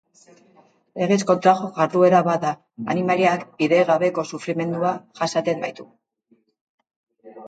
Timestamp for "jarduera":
1.75-2.21